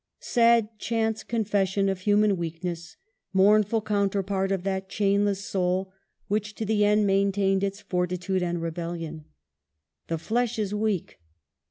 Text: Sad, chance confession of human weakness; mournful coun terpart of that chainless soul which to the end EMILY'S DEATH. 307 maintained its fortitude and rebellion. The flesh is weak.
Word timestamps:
Sad, 0.19 0.79
chance 0.79 1.23
confession 1.23 1.87
of 1.87 1.99
human 1.99 2.35
weakness; 2.35 2.97
mournful 3.33 3.81
coun 3.83 4.09
terpart 4.09 4.49
of 4.49 4.63
that 4.63 4.89
chainless 4.89 5.43
soul 5.45 5.93
which 6.27 6.55
to 6.55 6.65
the 6.65 6.83
end 6.83 7.01
EMILY'S 7.01 7.03
DEATH. 7.03 7.35
307 7.35 7.51
maintained 7.51 7.63
its 7.63 7.81
fortitude 7.81 8.41
and 8.41 8.59
rebellion. 8.63 9.25
The 10.07 10.17
flesh 10.17 10.57
is 10.57 10.73
weak. 10.73 11.19